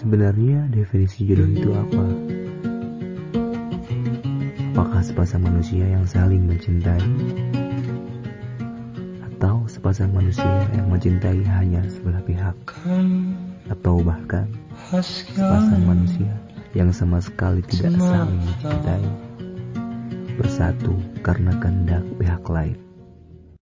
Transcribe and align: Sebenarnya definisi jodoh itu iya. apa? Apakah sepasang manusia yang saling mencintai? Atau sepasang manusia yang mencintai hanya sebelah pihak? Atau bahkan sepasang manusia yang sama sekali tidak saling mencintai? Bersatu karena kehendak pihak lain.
Sebenarnya 0.00 0.64
definisi 0.72 1.28
jodoh 1.28 1.44
itu 1.44 1.76
iya. 1.76 1.84
apa? 1.84 2.04
Apakah 4.72 5.04
sepasang 5.04 5.44
manusia 5.44 5.84
yang 5.84 6.08
saling 6.08 6.48
mencintai? 6.48 7.04
Atau 9.28 9.68
sepasang 9.68 10.08
manusia 10.16 10.48
yang 10.72 10.88
mencintai 10.88 11.44
hanya 11.44 11.84
sebelah 11.92 12.24
pihak? 12.24 12.56
Atau 13.68 14.00
bahkan 14.00 14.48
sepasang 14.88 15.84
manusia 15.84 16.32
yang 16.72 16.88
sama 16.96 17.20
sekali 17.20 17.60
tidak 17.68 18.00
saling 18.00 18.40
mencintai? 18.40 19.04
Bersatu 20.40 20.96
karena 21.20 21.52
kehendak 21.60 22.08
pihak 22.16 22.40
lain. 22.48 22.89